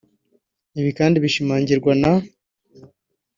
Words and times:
ibi 0.79 0.91
kandi 0.99 1.15
bishimangirwa 1.23 1.91
na 2.01 2.13